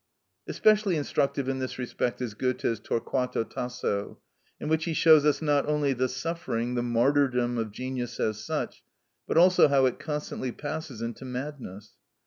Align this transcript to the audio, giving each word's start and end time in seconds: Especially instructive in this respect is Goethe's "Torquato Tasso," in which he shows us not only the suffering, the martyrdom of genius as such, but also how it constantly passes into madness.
Especially 0.47 0.95
instructive 0.95 1.47
in 1.47 1.59
this 1.59 1.77
respect 1.77 2.23
is 2.23 2.33
Goethe's 2.33 2.79
"Torquato 2.79 3.43
Tasso," 3.47 4.17
in 4.59 4.67
which 4.67 4.85
he 4.85 4.95
shows 4.95 5.25
us 5.25 5.43
not 5.43 5.67
only 5.67 5.93
the 5.93 6.09
suffering, 6.09 6.73
the 6.73 6.81
martyrdom 6.81 7.59
of 7.59 7.69
genius 7.71 8.19
as 8.19 8.43
such, 8.43 8.81
but 9.27 9.37
also 9.37 9.67
how 9.67 9.85
it 9.85 9.99
constantly 9.99 10.51
passes 10.51 11.03
into 11.03 11.23
madness. 11.23 11.91